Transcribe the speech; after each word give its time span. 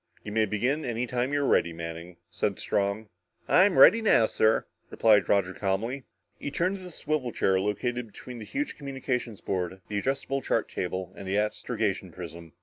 "You 0.23 0.31
may 0.31 0.45
begin 0.47 0.83
any 0.83 1.05
time 1.05 1.31
you 1.31 1.43
are 1.43 1.47
ready, 1.47 1.73
Manning," 1.73 2.17
said 2.31 2.57
Strong. 2.57 3.09
"I'm 3.47 3.77
ready 3.77 4.01
now, 4.01 4.25
sir," 4.25 4.65
replied 4.89 5.29
Roger 5.29 5.53
calmly. 5.53 6.05
He 6.39 6.49
turned 6.49 6.77
to 6.77 6.81
the 6.83 6.89
swivel 6.89 7.31
chair 7.31 7.59
located 7.59 8.07
between 8.07 8.39
the 8.39 8.45
huge 8.45 8.75
communications 8.75 9.41
board, 9.41 9.79
the 9.89 9.99
adjustable 9.99 10.41
chart 10.41 10.67
table 10.69 11.13
and 11.15 11.27
the 11.27 11.37
astrogation 11.37 12.11
prism. 12.11 12.53